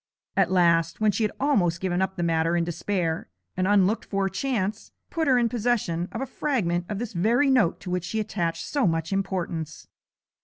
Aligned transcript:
At 0.35 0.51
last, 0.51 0.99
when 0.99 1.11
she 1.11 1.23
had 1.23 1.31
almost 1.39 1.79
given 1.79 2.01
up 2.01 2.15
the 2.15 2.23
matter 2.23 2.57
in 2.57 2.63
despair, 2.63 3.29
an 3.55 3.67
unlooked 3.67 4.05
for 4.05 4.27
chance 4.29 4.91
put 5.11 5.27
her 5.27 5.37
in 5.37 5.47
possession 5.47 6.09
of 6.11 6.21
a 6.21 6.25
fragment 6.25 6.87
of 6.89 6.97
this 6.97 7.13
very 7.13 7.51
note 7.51 7.79
to 7.81 7.91
which 7.91 8.05
she 8.05 8.19
attached 8.19 8.65
so 8.65 8.87
much 8.87 9.13
importance. 9.13 9.87